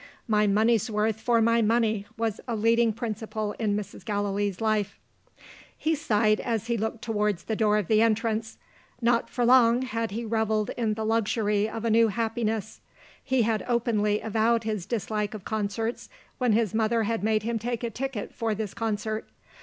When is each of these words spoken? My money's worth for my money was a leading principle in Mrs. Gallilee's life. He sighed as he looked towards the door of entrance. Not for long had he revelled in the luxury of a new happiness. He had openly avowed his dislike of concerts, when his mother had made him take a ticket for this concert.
My 0.27 0.47
money's 0.47 0.89
worth 0.89 1.21
for 1.21 1.43
my 1.43 1.61
money 1.61 2.07
was 2.17 2.41
a 2.47 2.55
leading 2.55 2.91
principle 2.91 3.51
in 3.59 3.77
Mrs. 3.77 4.03
Gallilee's 4.03 4.59
life. 4.59 4.97
He 5.77 5.93
sighed 5.93 6.39
as 6.39 6.65
he 6.65 6.75
looked 6.75 7.03
towards 7.03 7.43
the 7.43 7.55
door 7.55 7.77
of 7.77 7.91
entrance. 7.91 8.57
Not 8.99 9.29
for 9.29 9.45
long 9.45 9.83
had 9.83 10.09
he 10.09 10.25
revelled 10.25 10.71
in 10.75 10.95
the 10.95 11.05
luxury 11.05 11.69
of 11.69 11.85
a 11.85 11.91
new 11.91 12.07
happiness. 12.07 12.81
He 13.23 13.43
had 13.43 13.63
openly 13.67 14.21
avowed 14.21 14.63
his 14.63 14.87
dislike 14.87 15.35
of 15.35 15.45
concerts, 15.45 16.09
when 16.39 16.53
his 16.53 16.73
mother 16.73 17.03
had 17.03 17.23
made 17.23 17.43
him 17.43 17.59
take 17.59 17.83
a 17.83 17.91
ticket 17.91 18.33
for 18.33 18.55
this 18.55 18.73
concert. 18.73 19.29